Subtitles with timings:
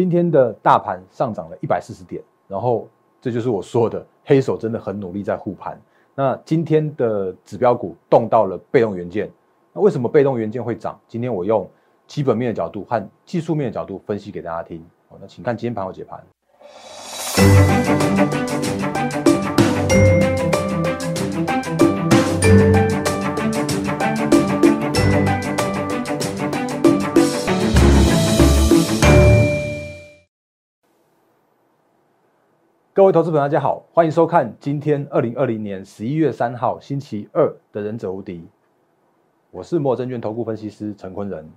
[0.00, 2.88] 今天的大盘上涨了一百四十点，然后
[3.20, 5.78] 这就是我说的黑手真的很努力在护盘。
[6.14, 9.30] 那今天的指标股动到了被动元件，
[9.74, 10.98] 那为什么被动元件会涨？
[11.06, 11.68] 今天我用
[12.06, 14.82] 基本面的角度和技术面的角度分析给大家听。
[15.10, 16.18] 好，那请看今天盘后解盘。
[32.92, 38.38] 各位投资朋友，大家好，欢迎收看今天二零二零年十一月三号星期二的《忍者无敌》，
[39.52, 41.48] 我是摩证券投顾分析师陈坤仁。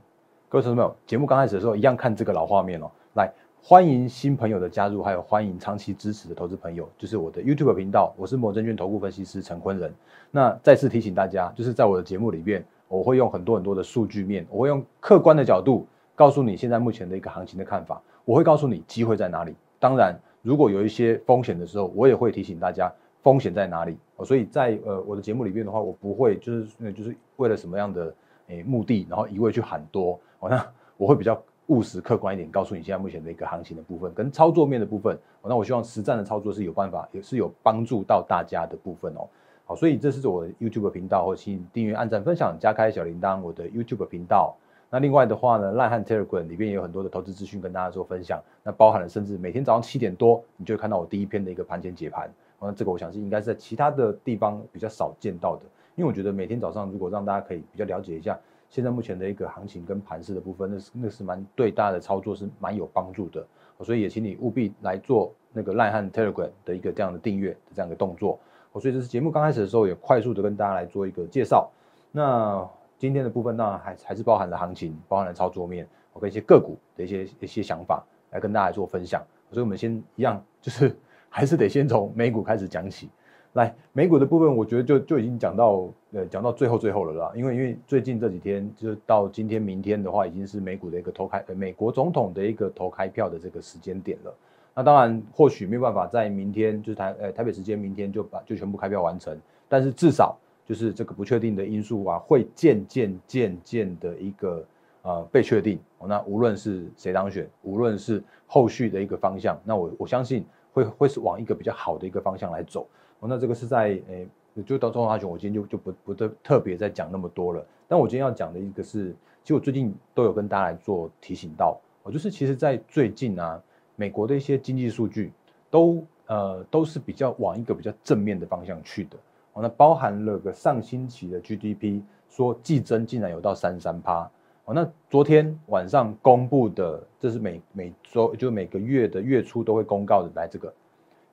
[0.48, 2.92] 各位投资朋友，节目刚开始的时候一样看这个老画面哦。
[3.16, 3.34] 来，
[3.64, 9.92] 欢迎新朋友的加入，还有欢迎长期支持的投资朋友，就是我的 YouTube 频道，我是摩证券投顾分析师陈坤仁。
[10.30, 19.56] 那再次提醒大家，就是在我的节目里面，我会用很多很多的数据面，我会用客观的角度告诉你现在目前的一个行情的看法，我会告诉你机会在哪里。
[19.80, 20.16] 当然。
[20.44, 22.92] 如果有一些风险的时候，我也会提醒大家
[23.24, 24.26] 风险在哪里哦。
[24.26, 28.14] 所以在呃我的节目里面的话，我不会就是就是为了什么样的
[28.50, 30.20] 诶目的，然后一味去喊多。
[30.40, 30.64] 哦，那
[30.98, 35.18] 我会比较务实客观一点，告诉你现在目前的一个行情的部分跟操作面的部分。
[35.42, 39.26] 那我希望实战的操作是有办法，也是有帮助到大家的部分哦。
[39.66, 44.54] 好，所以这是我的 YouTube 频道，或请订阅、按赞、分享、加开小铃铛，我的 YouTube 频道。
[44.94, 52.32] 那另外的话呢，赖汉 Telegram 里边也有很多的投资资讯跟大家做分享，那包含了甚至每天早上七点多，你就会看到我第一篇的一个盘前解盘。
[52.60, 55.64] 那这个我相信应该是在其他的地方比较少见到的，
[55.96, 63.44] 因为我觉得每天早上如果让大家可以比较了解一下现在目前的一个行情跟盘势的部分，那是那是蛮对大家的操作是蛮有帮助的。
[63.82, 68.40] 所以也请你务必来做那个赖汉 Telegram 的一个这样的订阅的这样一个动作。
[68.72, 71.68] 我所以这是节目刚开始的时候也快速的跟大家来做一个介绍。
[72.12, 72.64] 那
[72.98, 79.22] 今天的部分当然还还是包含了行情，包含了操作面，我跟一些个股的一些一些想法来跟大家做分享。
[79.52, 80.96] 所以，我们先一样，就是
[81.30, 83.10] 还是得先从美股开始讲起。
[83.54, 87.32] 来，美股的部分，我觉得就就已经讲到呃讲到最后最后了啦。
[87.36, 94.34] 因为因为最近这几天，就是到今天明天的话，已经是美股的一个投开，美国总统的一个投开票的这个时间点了。
[94.74, 99.38] 那当然，或许没有办法在明天，就是台呃台北时间明天就把就全部开票完成，
[99.70, 100.36] 但是至少。
[100.66, 104.66] 就是这个不确定的因素啊，会渐渐渐渐的一个
[105.02, 105.80] 呃被确定。
[106.08, 112.88] 那无论是谁当选，无论是后续的一个方向，那我我相信会会是往一个比较好的一个方向来走。
[113.20, 114.28] 那这个是在诶，
[114.66, 117.66] 就到中华选，我今天就就不不特特别再讲那么多了。
[117.88, 123.62] 但我今天要讲的一个是，其实我最近都有跟大家来做提醒到，我就是其实在最近啊，
[123.96, 125.32] 美国的一些经济数据
[125.70, 129.18] 都呃都是比较往一个比较正面的方向去的。
[129.54, 134.30] 哦，那包含了个上星期的 GDP，说季增竟然有到三三趴。
[134.66, 140.74] 哦，那昨天晚上公布的，这是每每周就每个月的月初都会公告的来这个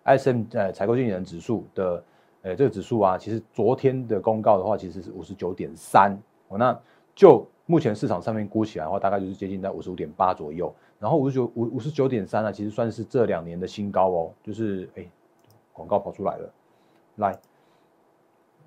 [0.05, 2.05] ，ISM 呃采购经理人指数的，
[2.43, 6.13] 呃这个指数啊，其实昨天的公告的话，其实是五十九点三。
[6.49, 6.79] 哦，那
[7.15, 10.75] 就目前市场上面估起来的话，大概就是接近在五十五点八左右。
[10.99, 14.31] 然后五十九五五十九点三呢，其实算是这两年的新高哦。
[14.43, 15.07] 就是哎，
[15.73, 16.53] 广告跑出来了，
[17.17, 17.39] 来。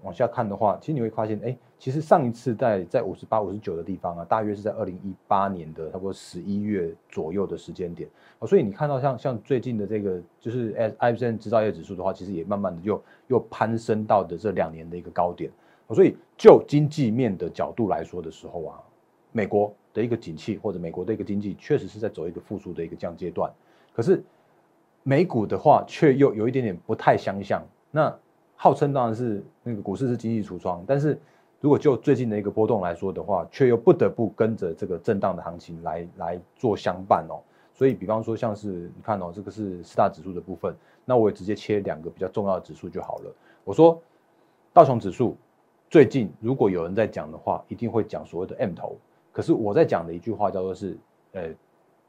[0.03, 8.09] 往下看的话，其实你会发现，哎，其实上一次在在五十八、五十九的地方啊，大约是在二零一八年的差不多十一月左右的时间点。
[8.46, 15.50] 所以你看到像像最近的这个就是 S I P N 制造业指数的话，其实也慢慢的又又攀升到的这两年的一个高点。
[15.90, 18.80] 所以就经济面的角度来说的时候啊，
[19.31, 23.52] 美国的一个景气或者美国的一个经济确实是在走一个复苏的一个降阶段。
[23.94, 24.24] 可是
[25.03, 27.63] 美股的话，却又有一点点不太相像。
[27.92, 28.13] 那
[28.63, 31.19] 号称当然是那个股市是经济橱窗，但是
[31.59, 37.44] 如果就最近的一个波动来说的话，却又不得不跟着这个震荡的行情来来做相伴哦。
[37.74, 43.35] 所以，比方说像是你看哦，这个是四大指数的部分，那我也直接切两个比较重要的指数就好了。
[43.66, 44.01] 我说
[44.72, 45.35] 道琼指数
[45.90, 48.95] 最近如果有人在讲的话，一定会讲所谓的 M 头。
[49.34, 50.97] 可是我在讲的一句话叫做是，
[51.34, 51.50] 呃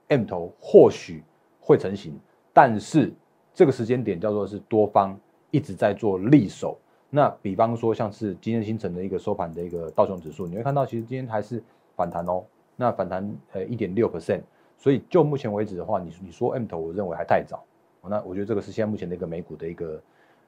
[0.06, 1.25] ，M 头或许
[1.60, 2.16] 会成型，
[2.53, 3.12] 但是
[3.53, 5.18] 这个时间点叫做是多方。
[5.54, 6.77] 一直在做利手，
[7.10, 11.62] 那比方说像是今天新成的一个收盘的一个道琼指数，你会看到其实今天还是
[11.95, 12.42] 反弹哦，
[12.74, 14.41] 那反弹呃一点六 percent，
[14.77, 17.65] 所以就目前为止的话，你你说 M 头，我认为还太早，
[18.03, 20.03] 那我觉得这个是现在目前的一个美股的一个。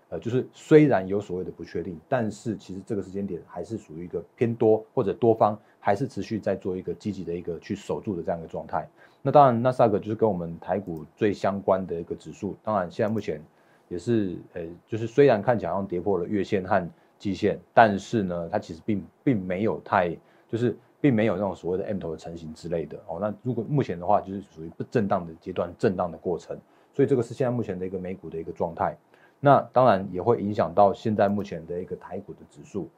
[0.08, 8.88] 呃，就是虽然有所谓的不确定，但是其实这个时间点还是属于一个偏多或者多方还是持续在做一个积极的一个去守住的这样一个状态。
[9.20, 13.42] 那当然，纳斯达克就是跟我们台股最相关的一个指数，当然现在目前
[13.88, 20.16] 也是呃，就是虽然看起来好像跌破了月线和季线，但是呢，它其实并并没有太
[20.48, 20.76] 就是。
[20.98, 23.18] 并没有那种所谓的 M 头的成型之类的哦。
[23.20, 26.58] 那如果目前的话，就是属于不震荡的阶段，震荡的过程，
[26.92, 28.96] 所以这个是现在目前的一个美股的一个状态。
[29.38, 32.88] 那当然也会影响到现在目前的一个台股的指数。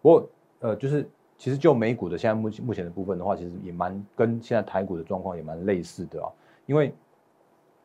[0.00, 0.28] 不过
[0.60, 6.30] 呃，就是其实就美股的现在目目前的部分的话，其实也蛮跟现在台股的状况也蛮类似的啊。
[6.66, 6.94] 因为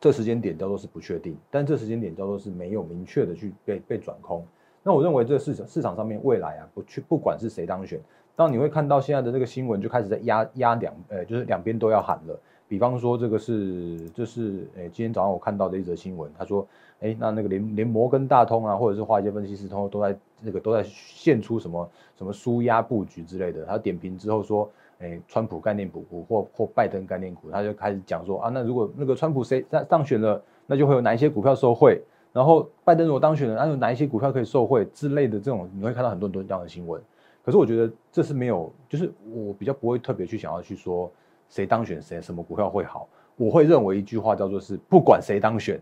[0.00, 4.44] 这时间点叫做是不确定，但这时间点叫做是没有明确的去被被转空。
[4.82, 8.00] 那我认为这市场市场上面未来啊，不去不管是谁当选，
[8.36, 12.38] 当你会看到现在的这个新闻就开始在压压两，呃，就是两边都要喊了。
[12.68, 16.66] 比方说这个是这是诶，今天早上我看到的一则新闻，他说，
[17.00, 23.64] 哎，那那个连连摩根大通啊，或者是华尔街分析师通都在那个都在现出什么什么输压布局之类的。
[23.64, 32.02] 他点评之后说，哎，川普概念股或或拜登概念股，他就开始讲说啊，那如果那个川普谁上当选了，那就会有哪一些股票受惠。
[32.32, 37.00] 然后拜登如果当选了，那有哪一些股票可以受惠之类的这种，你会看到很多很多这样的新闻。
[37.42, 41.10] 可是我觉得这是没有，就是我比较不会特别去想要去说
[41.48, 43.08] 谁当选谁什么股票会好。
[43.36, 45.80] 我会认为一句话叫做是不管谁当选，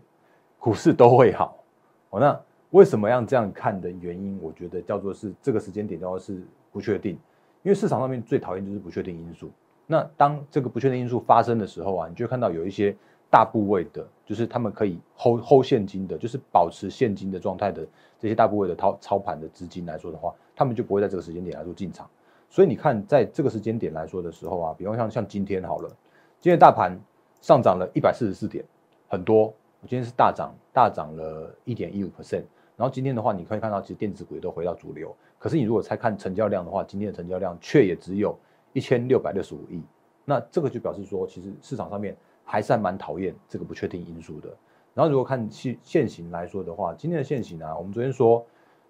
[0.59, 1.57] 股市都会好。
[2.11, 2.39] 哦，那
[2.71, 6.41] 为什么要这样看的原因，我觉得叫做是这个时间点叫做是
[6.71, 7.17] 不确定，
[7.65, 9.49] 因为市场上面最讨厌就是不确定因素。
[9.85, 12.95] 那当这个不确定因素发生的时候啊，你就看到有一些。
[13.27, 17.85] 大部位的，就是他们可以 hold hold 现金的，就是保持现金的状态的
[18.17, 22.09] 这些大部位的操操盘的资金来说的话，他们就不会在这个时间点来做进场。
[22.49, 25.89] 所以你看，在这个时间点来说的时候啊，比方像像今天好了，
[26.39, 26.97] 今天大盘
[27.41, 28.63] 上涨了一百四十四点，
[29.09, 29.47] 很多。
[29.81, 32.43] 我今天是大涨，大涨了一点一五 percent。
[32.77, 35.13] 然后今天的话，你可以看到，其实电子股也都回到主流。
[35.45, 38.35] 可是你如果再看成交量的话，今天的成交量却也只有
[38.73, 39.79] 一千六百六十五亿。
[40.25, 42.17] 那这个就表示说，其实市场上面。
[42.47, 44.49] 还是还蛮讨厌这个不确定因素的。
[44.93, 48.45] 然后如果看现现行来说的话，今天的现行啊，我们昨天说，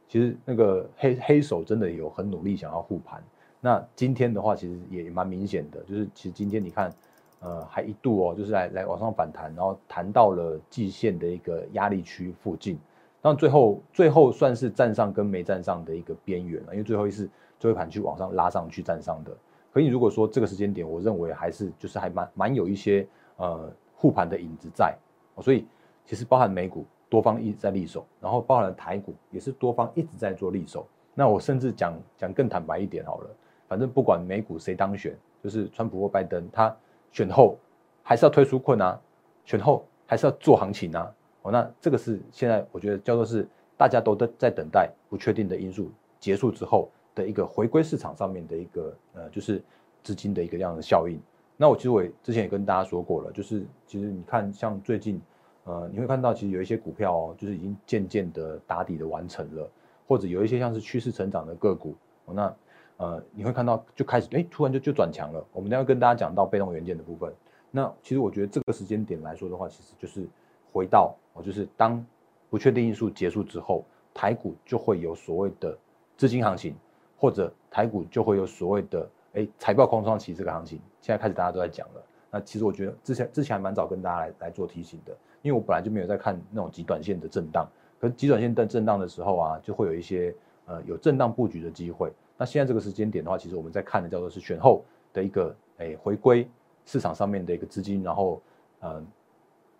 [0.10, 3.24] 其实那个黑黑手真的有很努力想要护盘。
[3.62, 6.94] 那今天的话，其实也蛮明显的，就是其实今天你看，
[7.40, 12.78] 呃，还一度哦，就是来来往上反弹，然后弹到了季线的一个压力区附近，
[13.26, 17.28] 但最后最后算是站上跟没站上的一个边缘了，因为最后一次
[17.60, 19.36] 最后一盘去往上拉上去站上的。
[19.74, 23.08] 可你如果说这个时间点，我认为还是就是还蛮蛮有一些。
[23.38, 24.96] 呃，护盘的影子在，
[25.42, 25.68] 所以
[26.06, 30.88] 其实包含美股多方一直在立手，然后包含台股也是多方一直在做立手。
[31.14, 33.30] 那我甚至讲讲更坦白一点好了，
[33.68, 35.14] 反正不管美股谁当选，
[35.44, 36.74] 就是川普或拜登，他
[37.12, 37.58] 选后
[38.02, 38.98] 还是要推出困啊，
[39.44, 41.14] 选后还是要做行情啊。
[41.46, 43.48] 哦，那这个是现在我觉得叫做是
[43.78, 49.64] 大家都在在等待不确定的因素结束之后的一个回归市场上面的一个呃，就是
[50.04, 51.20] 资金的一个这样的效应。
[51.56, 55.22] 那我其实我之前也跟大家说过了，就是其实你看像最近，
[55.66, 59.70] 呃，你会看到其实有一些股票哦，就是已经渐渐的打底的完成了，
[60.08, 61.96] 或者有一些像是趋势成长的个股，
[62.26, 62.52] 那
[62.98, 65.46] 呃你会看到就开始哎突然就就转强了。
[65.54, 67.32] 我们等下跟大家讲到被动元件的部分。
[67.70, 70.28] 那其实我觉得这个时间点来说的话，其实就是
[70.76, 72.06] 回到哦，就是当
[72.50, 75.78] 不确定因素结束之后，台股就会有所谓的
[76.18, 76.76] 资金行情，
[77.18, 79.10] 或者台股就会有所谓的。
[79.38, 82.02] 哎，财报空窗期这个行情，现在开始大家都在讲了。
[82.32, 85.12] 那其实我觉得之前之前还蛮早跟大家来来做提醒的，
[85.42, 87.68] 因为我本来就没有在看那种极短线的震荡。
[88.00, 90.34] 可是极短线的震荡的时候啊，就会有一些
[90.68, 92.14] 呃有震荡布局的机会。
[92.38, 96.48] 那现在这个时间点的话，其实我们在看的叫做是选后的一个哎回归
[96.86, 98.42] 市场上面的一个资金，然后
[98.80, 99.06] 嗯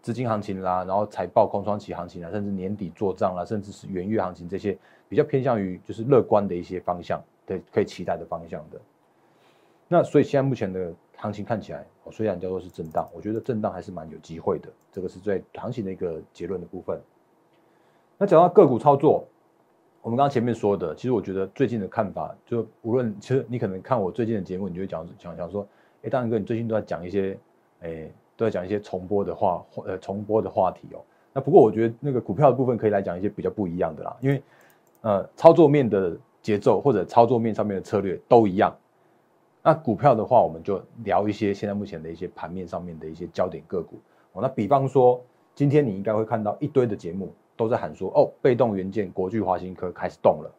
[0.06, 4.78] 资金行情啦，然后财报空窗期行情啊，甚至年底做账啦，甚至是元月行情这些
[5.10, 8.80] 比较偏向于就是乐观的一些方向，对可以期待的方向的。
[9.88, 14.70] 那所以现在目前的行情看起来，虽然叫做是震荡，我觉得震荡还是蛮有机会的。
[14.92, 17.02] 这个是最行情的一个结论的部分。
[18.20, 19.28] 那讲到个股操作，
[20.04, 25.68] 我们刚刚前面说的，其实我觉得最近的看法，就无论其实你可能看我最近的节目，你就会讲讲讲说，
[26.04, 27.36] 哎，大仁哥，你最近都在讲一些，
[27.82, 31.00] 哎，都在讲一些重播的话，呃，重播的话题哦。
[31.34, 34.42] 那不过我觉得那个股票的部分可以来讲一些比较不一样的啦，因为
[35.02, 38.76] 呃，操作面的节奏或者操作面上面的策略都一样。
[39.62, 43.98] 那股票的话，我们就聊一些现在目前的一些盘面上面的一些焦点个股
[44.34, 44.42] 哦。
[44.42, 45.20] 那比方说，
[45.56, 50.52] 今天你应该会看到一堆的节目都在喊说，哦，被动元件国巨华新科开始动了。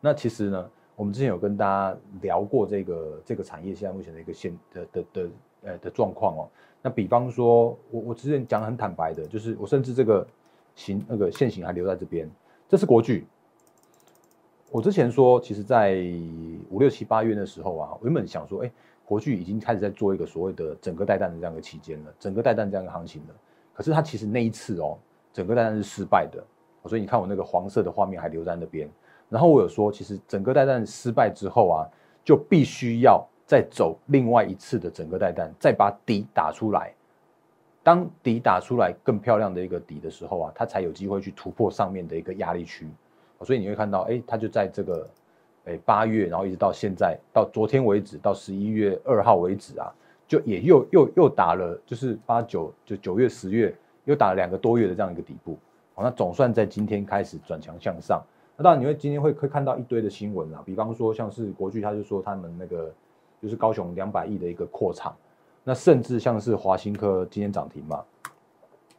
[0.00, 5.28] 那其实呢，我们之前有跟大家聊过这个这个产业现在目前的一个现的的的
[5.64, 6.48] 呃的状况哦。
[6.80, 10.26] 那比方说，我我之前讲很坦白的，就是我甚至这个
[10.74, 12.30] 形那个线形还留在这边，
[12.68, 13.26] 这是国巨。
[14.70, 15.94] 我之前说，其实，在
[16.68, 18.70] 五六七八月的时候啊，原本想说，哎，
[19.04, 23.34] 国巨已经开始在做一个所谓的整个带弹的这样一个期间了，整个带弹这样一个行情了。
[23.72, 24.98] 可是它其实那一次哦，
[25.32, 26.42] 整个带弹是失败的，
[26.86, 28.90] 所以你看我那个黄色的画面还留在那边。
[29.28, 31.88] 然后我有说，其实整个带弹失败之后啊，
[32.24, 36.92] 就必须要再走另外一次的整个带弹，再把底打出来。
[37.84, 42.88] 当底打出来更漂亮的一个底的时候啊，它才有机会去突破上面的一个压力区。
[43.42, 45.08] 所以你会看到，哎，它就在这个，
[45.66, 49.86] 哎八月，然后一直到现在，到昨天为止，到十一月二号为止啊，
[50.26, 53.72] 就也又又又打了，就是八九就九月十月
[54.04, 55.56] 又打了两个多月的这样一个底部。
[55.94, 58.20] 好，那总算在今天开始转强向上。
[58.56, 62.92] 那当然你会今天会会看到一堆的新闻啦，比方说像是国巨，他就说他们那个
[63.44, 65.14] 就是高雄两百亿的一个扩厂，
[65.62, 68.02] 那甚至像是华新科今天涨停嘛，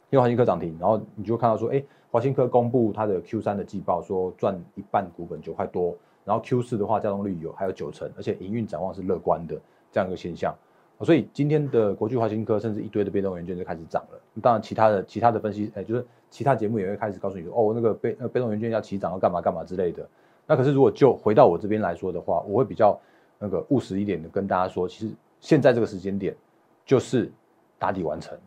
[0.08, 1.82] 因为华新科涨停，然后你就看到说，哎。
[2.08, 9.54] 华新科公布它的 Q 三的季报，说赚一半股本九块多，然后 Q 四的话，加动率有还有九成，而且营运展望是乐观的
[9.92, 10.54] 这样一个现象。
[11.02, 14.18] 所以今天的国巨华新科，甚至一堆的被动元件就开始涨了。
[14.40, 20.08] 当然，其他的其他的分析，哎，就是其他节目也会开始告诉你说，哦，那个被那被动元件要起涨要干嘛干嘛之类的。
[20.46, 22.98] 那可是如果就回到我这边来说的话，我会比较
[23.38, 26.36] 那个务实一点的跟大家说，其实现在这个时间点
[26.84, 27.32] 就是
[27.78, 28.38] 打底完成，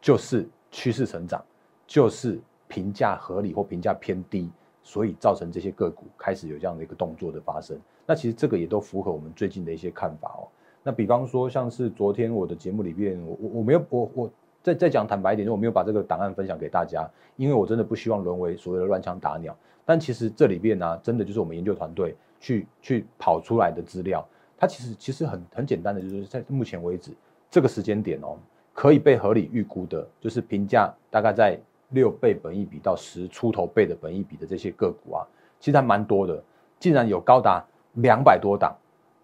[0.00, 1.44] 就是趋势成长，
[1.86, 2.40] 就是。
[2.68, 4.50] 评价合理或评价偏低，
[4.82, 7.78] 所以造成这些个股开始有这样的一个动作的发生。
[8.04, 10.50] 那其实这个也都符合我们最近的一些看法哦。
[10.82, 14.30] 那比方说像是昨天我的节目里面，我我我没有我我
[14.64, 19.56] 再再讲坦白一点，我没有把这个档案分享给大家，因为我真的不希望沦为所谓的乱枪打鸟。
[19.84, 27.12] 但其实这里边呢，真的就是我们研究团队去去跑出来的资料，它其实其实很很简单的，就是在目前为止
[27.50, 28.36] 这个时间点哦，
[28.72, 31.58] 可以被合理预估的，就是评价大概在。
[31.90, 35.22] 六倍本益比到十出头倍的本益比的这些个股啊，
[35.60, 36.42] 其实还蛮多的，
[36.80, 38.76] 竟然有高达两百多档，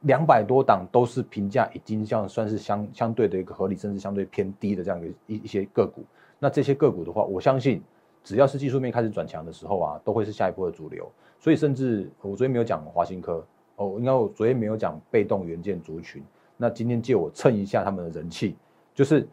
[0.02, 6.04] 两百多档都是评价已经像算是相相对的一个合理，甚至相对偏低的这样一一一些个股。
[6.38, 7.82] 那这些个股的话，我相信
[8.22, 11.10] 只要是技术面开始转强的时候啊，都会是下一波的主流。
[11.40, 13.44] 所以甚至我昨天没有讲华新科
[13.82, 16.22] 哦，应该我昨天没有讲被动元件族群。
[16.56, 18.56] 那今天借我蹭一下他们的人气，
[18.94, 19.26] 就是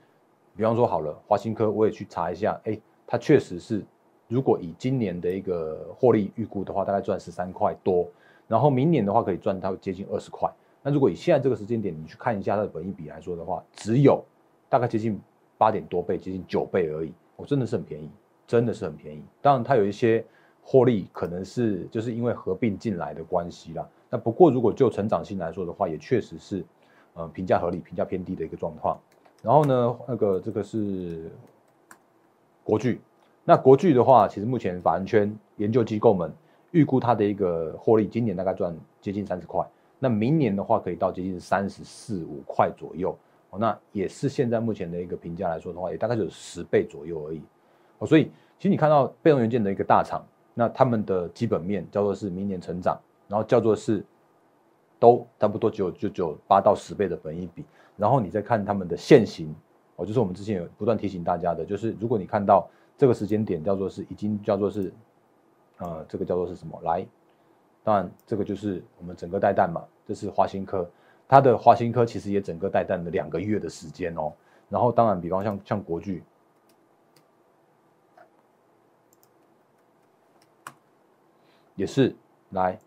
[0.55, 2.79] 比方说好了，华新科我也去查一下，哎。
[3.11, 3.83] 它确实是，
[4.27, 8.07] 如果以今年的一个获利预估的话，大概赚十三块多，
[8.47, 10.47] 然后明年的话可以赚到接近二十块。
[10.83, 14.23] 那如果以现在这个时间点，你去看一下它的本益比来说的话，只有
[14.69, 15.19] 大概接近
[15.57, 17.11] 八点多倍，接近九倍而已。
[17.35, 18.07] 我真的是很便宜，
[18.45, 19.23] 真的是很便宜。
[19.41, 20.23] 当然它有一些
[20.61, 23.89] 获利可能是就是因为合并进来的关系啦。
[24.09, 26.65] 那不过如果就成长性来说的话，也确实是，
[27.13, 28.99] 呃，评价合理、评价偏低的一个状况。
[29.41, 31.29] 然后呢，那个这个是。
[32.61, 33.01] 国巨，
[33.45, 36.31] 那国巨的话，其实目前法人圈研究机构们
[36.69, 39.65] 预估它的一个获利，今年大概赚接近三十块，
[39.97, 43.17] 那明年的话可以到接近三十四五块左右，
[43.49, 47.41] 哦，那也是现在目前的一个评价来说的话，也大概就是十倍左右而已，
[47.97, 48.25] 哦，所以
[48.59, 50.23] 其实你看到被动元件的一个大厂，
[50.53, 52.99] 那他们的基本面叫做是明年成长，
[53.29, 54.03] 然后叫做是
[54.99, 57.63] 都差不多就就就八到十倍的本益比，
[57.95, 59.55] 然后你再看他们的现行。
[59.95, 64.93] 哦，就是我们之前有不断提醒大家的，就是如果你看到这个时间点叫做是已经叫做是，
[65.77, 66.79] 呃，这个叫做是什么？
[66.83, 67.05] 来，
[67.83, 70.89] 当然这个就是我们整个带弹嘛，这是华新科，
[71.27, 74.31] 它的华新科其实也整个带弹了两个月的时间哦。
[74.69, 76.23] 然后当然，比方像像国巨，
[81.75, 82.15] 也是
[82.51, 82.79] 来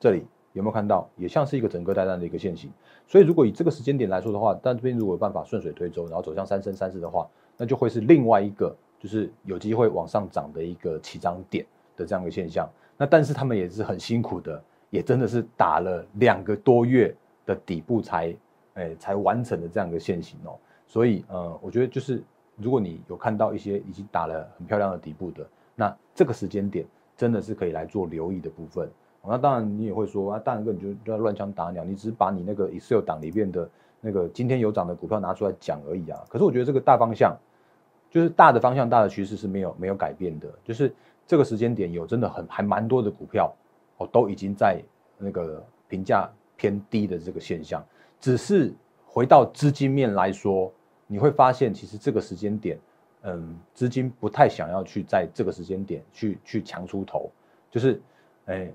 [0.00, 0.26] 这里。
[0.52, 2.70] 有没有看到，也像是一个整个带弹的一个线型，
[3.06, 12.66] 所以如果以这个时间点来说的话，但这边如果有办法顺水推舟，然后走向三升三四的话，那就会是另外一个就是有机会往上涨的一个起涨点的这样一个现象。
[12.96, 18.34] 那但是他们也是很辛苦的，也真的是打了两个多月的底部才，
[18.72, 20.56] 哎才完成的这样一个线型哦。
[20.86, 22.24] 所以呃，我觉得就是
[22.56, 28.90] 如果你有看到一些已经打了很漂亮的底部的，那这个时间点真的是可以来做留意的部分。
[29.28, 33.68] 那当然，你也会说啊，大然哥，你就不要乱枪打鸟，你只是把你那个 Excel 档里面的
[34.00, 36.22] 那个今天有涨的股票拿出来讲而已啊。
[36.28, 37.36] 可是我觉得这个大方向，
[38.10, 40.48] 就是大的方向、大的趋势是没有没有改变的。
[40.64, 40.94] 就是
[41.26, 43.52] 这个时间点有真的很还蛮多的股票
[43.98, 44.80] 哦，都已经在
[45.18, 47.84] 那个评价偏低的这个现象。
[48.20, 48.72] 只是
[49.04, 50.72] 回到资金面来说，
[51.06, 52.78] 你会发现其实这个时间点，
[53.22, 57.30] 嗯，资金不太想要去在这个时间点去去强出头，
[57.70, 58.00] 就是
[58.46, 58.70] 哎。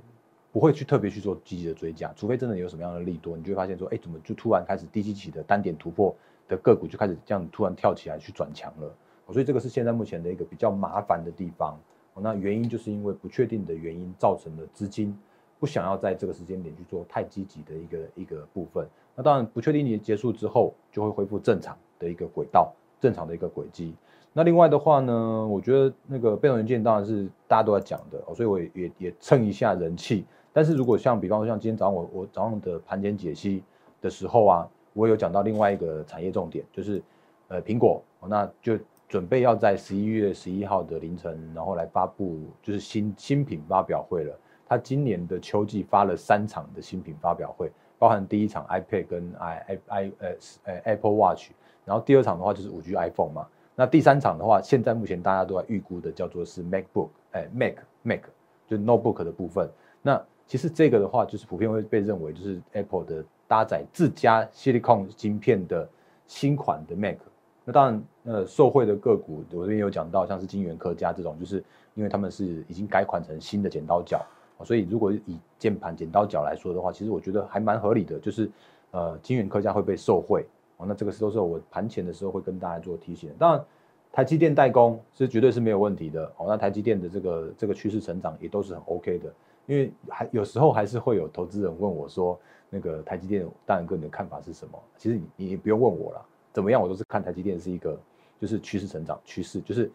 [0.51, 6.13] 不会去特别去做积极的追加，除非真的有什么样的利多，你就会发现说，哎，怎么就突然开始低基起的单点突破
[6.47, 8.93] 的个股就开始这样突然跳起来去转强了，
[9.31, 11.79] 所以这个是现在目前的一个比较麻烦的地方。
[12.15, 15.17] 那原因就是因为不确定的原因造成的资金
[15.59, 18.85] 不想要在这个时间点去做太积极的一个一个部分。
[19.15, 23.95] 那当然不确定你结束之后就会恢复正常的一个轨道，正常的一个轨迹。
[24.33, 30.25] 那另外的话呢，我觉得那个被动元件当然是大家都在讲的，所以我也也蹭一下人气。
[30.53, 33.63] 但是如果像比方说像今天早上我我早上的盘前解析，
[34.01, 37.01] 的时候啊，我有讲到另外一个产业重点，就是
[37.47, 38.77] 呃苹果，那就
[39.07, 44.37] 准备要在十一月十一号的凌晨，然后来发布就是新新品发表会了。
[44.67, 50.29] 它今年的秋季发了三场的新品发表会，包含第一场 iPad 跟 i i i 呃
[50.63, 51.49] 呃 Apple Watch，
[51.83, 53.47] 然后第二场的话就是五 G iPhone 嘛。
[53.75, 58.21] 那第三场的话，现在目前大家都在预估的叫做是 MacBook，哎 Mac Mac
[58.67, 59.69] 就 Notebook 的部分。
[60.01, 65.87] 那其实这个的话，就是普遍会被认为就是 Apple 的搭载自家 Silicon 芯片的
[66.27, 67.15] 新款的 Mac。
[67.63, 74.25] 那当然，呃，受惠的个股我这边有讲到，像是金源科家这种，就是因为他们是已经改款成新的剪刀脚。
[74.61, 78.51] 所以，如果以键盘剪刀脚来说的话，其实我觉得还蛮合理的，就是
[78.91, 80.85] 呃，金源科家会被受惠哦。
[80.85, 83.29] 那这个都是我盘前的时候会跟大家做提醒。
[83.39, 83.65] 当然，
[84.11, 86.45] 台积电代工是绝对是没有问题的哦。
[86.47, 89.33] 那台积电的这个这个趋势成长也都是很 OK 的，
[89.65, 92.39] 因为还有时候还是会有投资人问我说，
[92.69, 94.77] 那个台积电大然哥你的看法是什么？
[94.97, 97.99] 其实你你不用问我了，怎么样我都是看台积电是一个
[98.39, 99.91] 就是趋势成长趋势，就是。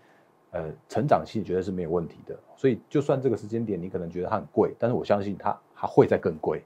[0.52, 6.62] 呃，成长性绝对是没有问题的，所以就算这个时间点你可能觉得它很贵，但是我相信它还会再更贵，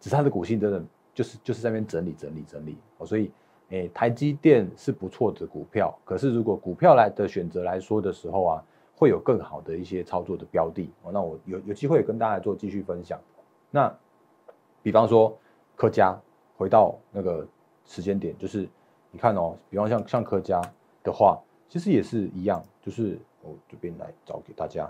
[0.00, 3.30] 只是它的股性真的就是就是在那边整理整理整理哦，所以
[3.70, 8.64] 诶，台积电是不错的股票，可是如果股票来的选择来说的时候啊，
[8.96, 13.20] 会有更好的一些操作的标的，那我有有机会跟大家做继续分享。
[13.70, 13.94] 那
[14.82, 15.36] 比方说
[15.76, 16.18] 科家，
[16.56, 17.46] 回到那个
[17.84, 18.68] 时间点，就是
[19.10, 20.60] 你看哦，比方像像科家
[21.02, 21.38] 的话。
[21.70, 24.88] 其实也是一样，就是我这边来找给大家，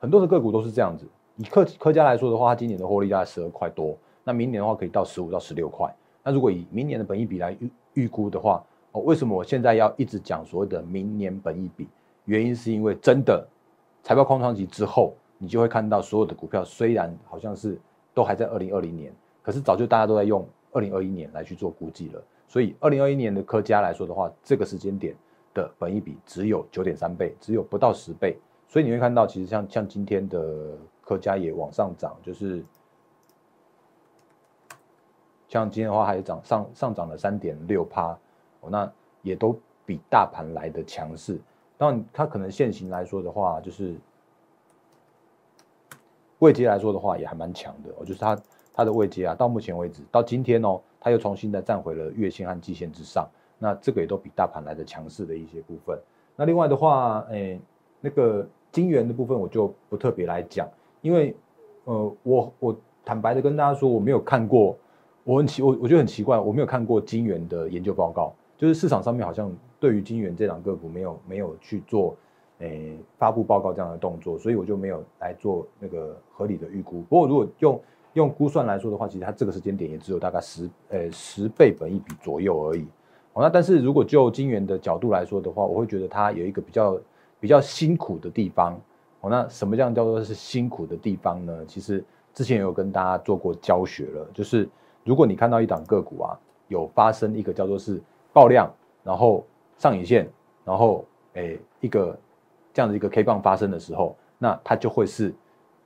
[0.00, 1.06] 很多的个股都是这样子。
[1.36, 5.94] 以科科家来说的话，它今年的获利大概十二块多，那明年的话可以到十五到十六块。
[6.22, 11.86] 那如果以明年的本益比来预预估的话，哦，为什么我现在要一直讲所谓的明年本益比？
[12.24, 13.46] 原因是因为真的
[14.02, 17.78] 财报空窗期之后，你就会看到所有的股票虽然好像是
[18.12, 22.22] 都还在二零二零年，可是早就大家都在用二零二一年来去做估计了。
[22.46, 25.14] 所以，二零二一年的科家来说的话，这个时间点
[25.52, 28.38] 的本益比只有九点三倍，只有不到十倍。
[28.66, 32.64] 所以你会看到，其实像像今天的科家也往上涨，就是
[35.48, 38.16] 像今天的话，还涨上上涨了三点六趴，
[38.60, 38.90] 哦，那
[39.22, 41.40] 也都比大盘来的强势。
[41.76, 43.96] 当然，它可能现行来说的话，就是
[46.38, 47.90] 位阶来说的话，也还蛮强的。
[47.98, 48.38] 哦，就是它
[48.72, 50.80] 它的位阶啊，到目前为止，到今天哦。
[51.00, 55.96] 它又重新的站回了月线和季线之上，那这个也都比大盘来的强势的一些部分。
[56.34, 57.60] 那另外的话，诶，
[58.00, 60.68] 那个金元的部分我就不特别来讲，
[61.00, 61.36] 因为
[61.84, 64.76] 呃，我我坦白的跟大家说，我没有看过，
[65.28, 72.16] 我很奇我我觉得很奇怪，我没有看过金元的研究报告，就是市场上面好像对于金元这两个股没有没有去做
[72.60, 77.02] 诶发布报告这样的动作，所以我就没有来做那个合理的预估。
[77.10, 77.78] 不过如果用
[78.14, 82.86] 用估算来说的话，其实它这个时间点也只有大概十呃十倍本一比左右而已。
[83.34, 86.98] 哦，那但是如果就金元的角度来说的话，我会觉得它有一个比较
[87.38, 88.80] 比较辛苦的地方。
[89.20, 91.66] 哦，那什么样叫做是辛苦的地方呢？
[91.66, 94.66] 其实之前有跟大家做过教学了，就是
[95.04, 98.00] 如果你看到一档个股啊，有发生一个叫做是
[98.32, 98.70] 爆量，
[99.02, 99.44] 然后
[99.76, 100.28] 上影线，
[100.64, 102.18] 然后诶一个
[102.72, 105.34] 这样的一个 K 棒发生的时候，那它就会是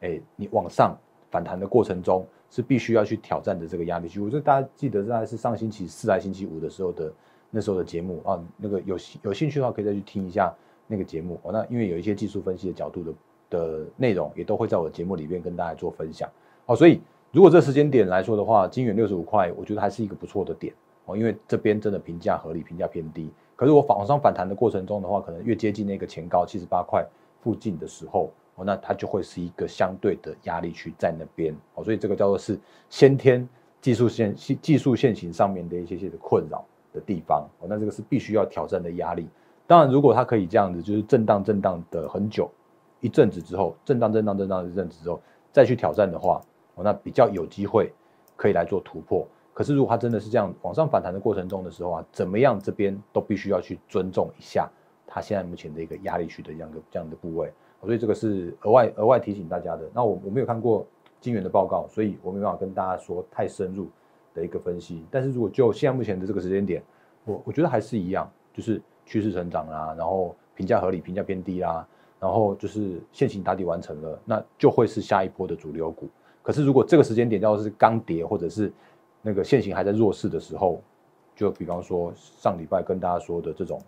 [0.01, 0.97] 诶你往上。
[1.33, 7.11] 反弹的过程中是必须要去挑战的这个压力区，我觉得大家记得在是上星期四还星期五的时候的
[7.49, 10.55] 那时候的节目啊，那个有有兴趣的话可以再去听一下
[10.87, 11.51] 那个节目哦。
[11.51, 13.15] 那因为有一些技术分析的角度的
[13.49, 16.29] 的内容也都会在我的节目里面跟大家做分享
[16.67, 16.77] 哦。
[16.77, 17.01] 所以
[17.33, 20.73] 如果这时间点来说的话，金元六十五块，我觉得还是一个不错的点
[21.07, 23.31] 哦，因为这边真的评价合理，评价偏低。
[23.57, 27.05] 可是我反往上反弹的过程中的话，可能越接近那个前高七十八块
[27.41, 28.31] 附近的时候。
[28.55, 33.49] 哦，那它就会是一个相对的压力区在那边哦，所以这个叫做是先天
[33.81, 39.27] 技术线技术线型上面的一些些的困扰的地方哦，那这个是必须要挑战的压力。
[39.67, 42.51] 当然，如果它可以这样子，就是震荡震荡的很久
[43.01, 45.19] 一阵子之后，震荡震荡震荡一阵子之后
[45.51, 46.39] 再去挑战的话，
[46.83, 47.93] 那比较有机会
[48.37, 49.27] 可以来做突破。
[49.55, 54.69] 可是如果它真的是这样往上反弹的过程中的时候啊，怎么样这边都必须要去尊重一下
[55.07, 57.53] 它现在目前的一个压力区的这样的这样的部位。
[57.83, 59.83] 所以这个是额外额外提醒大家的。
[59.93, 60.87] 那我我没有看过
[61.21, 63.89] 金元的报告，所以我没办法跟大家说太深入
[64.33, 65.05] 的一个分析。
[65.11, 66.83] 但是如果就现在目前的这个时间点，
[67.25, 71.87] 我我觉得还是一样，就是趋势成长啦，然后评价合理，评价偏低啦，
[72.21, 76.09] 然后就是现行打底完成了，那就会是下一波的主流股。
[76.43, 78.73] 可是如果这个时间点要是刚跌，或者是
[79.23, 80.81] 那个现行还在弱势的时候，
[81.35, 83.81] 就比方说上礼拜跟大家说的这种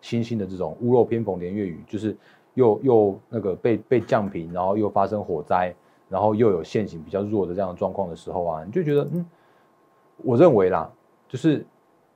[0.00, 2.16] 新兴的这种屋漏偏逢连夜雨，就是。
[2.56, 5.74] 又又那个被被降平，然后又发生火灾，
[6.08, 9.26] 然后又有现行比较弱的这样的状况的时候啊，你就觉得嗯，
[10.24, 10.90] 我认为啦，
[11.28, 11.66] 就是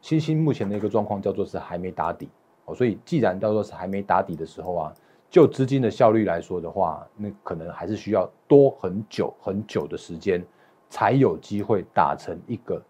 [0.00, 2.26] 新兴目前的一个状况叫做是还没打底
[2.64, 4.94] 哦，所以既然叫做是还没打底的时候啊，
[5.30, 10.44] 就资金的效率来说的话，那可能还是需要多很久很久的时间，
[10.88, 12.82] 才有机会打成一个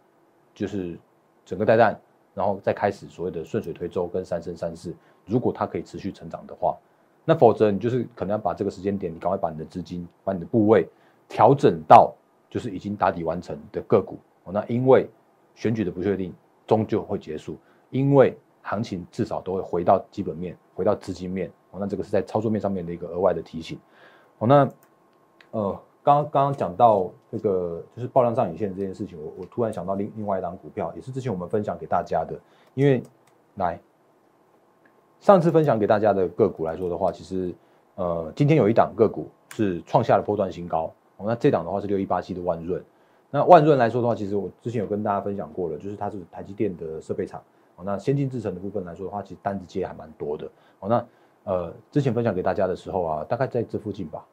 [0.54, 0.98] 就是
[1.44, 2.00] 整个带弹，
[2.34, 4.94] 然后再开始所谓的顺水推舟跟三生三世，
[5.26, 6.76] 如果它可以持续成长的话。
[7.26, 10.88] 那否则你就是可能要把这个时间点，你赶快把你的资金、把你的部位
[11.28, 12.12] 调整到
[12.48, 14.18] 就是已经打底完成的个股。
[14.50, 15.06] 那因为
[15.54, 16.34] 选举的不确定
[16.66, 17.58] 终究会结束，
[17.90, 21.78] 因为行情至少都会回到基本面、回到资金面哦。
[21.80, 23.78] 那这个是在操作面上面的一个额外的提醒
[24.38, 24.46] 哦。
[24.46, 24.68] 那
[25.50, 32.38] 呃，刚刚刚讲到这个就是爆量上影线这件事情，我我突然想到另另外一档股票，也是之前我们分享给大家的，
[32.74, 33.02] 因为
[33.56, 33.80] 来。
[35.20, 37.54] 上次分享给大家的个股来说的话，其实，
[37.94, 40.90] 呃，今天有一档个股是创下了波段新高。
[41.18, 42.82] 哦，那这档的话是六一八七的万润。
[43.30, 47.38] 那万润来说的话，其实我之前有跟大家分享过了，就是它是台积电的设备厂。
[47.76, 50.50] 哦，那先进制程的部分来说的话，其实单子接还蛮多的。
[50.78, 51.06] 哦，那
[51.44, 54.26] 呃，之前分享给大家的时候啊，大概在这附近吧。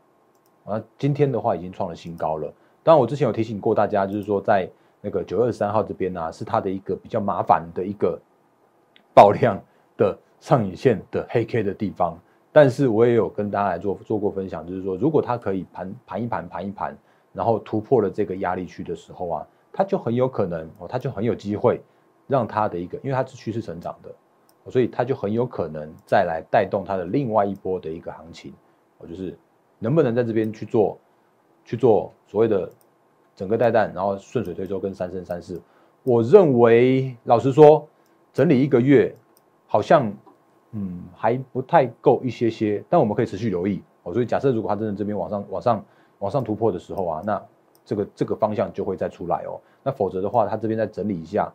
[0.65, 2.51] 啊，今天的话已经创了新高了。
[2.83, 4.69] 当然，我之前有提醒过大家，就是说在
[5.01, 8.19] 那个九二三号这边呢，是它的一个比较麻烦的一个
[9.13, 9.59] 爆量
[9.97, 10.17] 的。
[10.39, 12.15] 上影线的黑 K 的地方，
[12.51, 16.95] 但是我也有跟大家来做做过分享，就是说，如果它可以盘盘一盘盘一盘，
[17.33, 21.81] 然后突破了这个压力区的时候啊，它就很有可能哦，它就很有机会
[22.27, 24.13] 让它的一个，因为它是趋势成长的，
[24.69, 28.53] 所以它就很有可能再来带动它的另外一波的一个行情，
[28.97, 29.37] 哦，就是
[29.79, 30.97] 能不能在这边去做
[31.65, 32.69] 去做所谓的
[33.35, 35.61] 整个带弹，然后顺水推舟跟三生三世，
[36.03, 37.87] 我认为老实说，
[38.33, 39.15] 整理一个月
[39.67, 40.13] 好像。
[40.71, 44.11] 嗯，还不太够一些些，但我们可以持续留意哦。
[44.11, 45.85] 所以假设如果它真的这边往上、往上、
[46.19, 47.41] 往上突破的时候啊，那
[47.85, 49.61] 这个这个方向就会再出来哦。
[49.81, 51.51] 那否则的话，它这边再整理一下，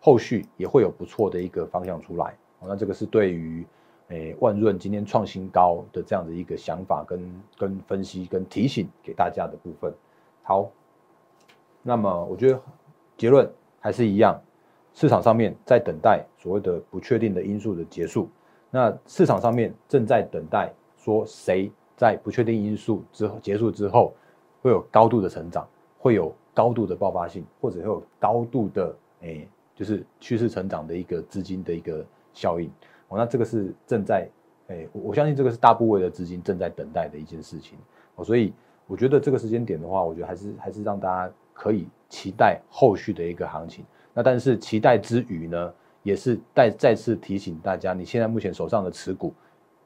[0.00, 2.34] 后续也会有不错的一个方向出来。
[2.68, 3.64] 那这个是对于
[4.08, 9.92] 诶万润今天创新高的这样的一个想法跟跟分析跟提醒给大家的部分。
[10.42, 10.70] 好，
[11.82, 12.60] 那么我觉得
[13.16, 13.50] 结论
[13.80, 14.40] 还是一样，
[14.92, 18.28] 市场上面在等待所谓的不确定的因素的结束。
[18.70, 24.12] 那市场上面正在等待，说谁在不确定因素之后结束之后，
[24.60, 25.66] 会有高度的成长，
[25.98, 32.68] 会有高度的爆发性，或者会有高度的诶，就是趋势成长的一个资金的一个效应。
[33.08, 34.28] 哦，那这个是正在
[34.66, 37.78] 诶，我相信这个是大部位的资金正在等待的一件事情。
[38.16, 38.52] 哦，所以
[38.86, 43.82] 我觉得这个时间点的话，我觉得还是还是让大家可以期待后续的一个行情。
[44.12, 45.72] 那但是期待之余呢？
[46.04, 49.32] 也是再再次提醒大家，你现在目前手上的持股，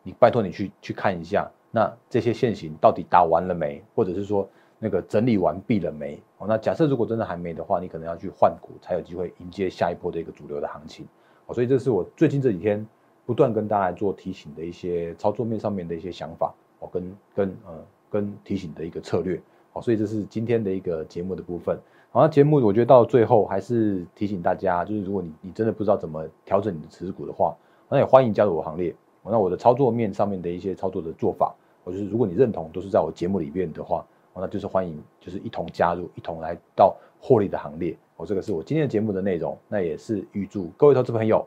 [0.03, 4.49] 你拜托你去去看一下，那这些现行到底打完了没，或者是说
[4.81, 6.21] 那个整理完毕了没？
[6.39, 11.07] 哦，那假设如果真的还没的话，你可能要去换股，才有机会迎接下一波的一个主流的行情。
[11.49, 12.87] 哦，所以这是我最近这几天
[13.27, 17.73] 不断跟大家做提醒的一些操作面上面的一些想法，哦，跟跟呃
[18.09, 19.41] 跟提醒的一个策略。
[19.73, 21.79] 哦，所以这是今天的一个节目的部分。
[22.11, 27.55] 好，节目我觉得到最后还是提醒大家，就是如果你你真的不知道怎么调整你的持股的话，
[27.89, 28.95] 那也欢迎加入我行列。
[29.23, 37.95] 那我的操作面上面的一些操作的做法，我就是如果你认同都是在我节目里面的话，那就是欢迎就是一同加入，一同来到获利的行列。
[38.19, 41.47] 我这个是我今天的节目的内容，那也是预祝各位投资朋友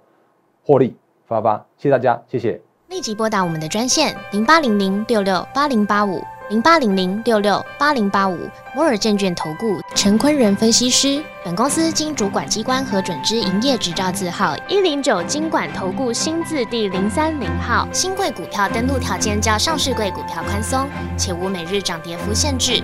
[0.63, 0.95] 获利
[1.27, 2.59] 发发，谢谢大家，谢谢。
[2.87, 6.21] 立即拨打我们的专线零八零零六六八零八五。
[6.49, 8.37] 零八零零六六八零八五
[8.75, 17.87] 摩尔证券投顾陈坤仁分析师，本公司经主管机关核准之营业执照字号一零九金管投顾新字第零三零号。
[17.93, 22.83] 新贵股票登录条件较上市贵股票宽松，且无每日涨跌幅限制。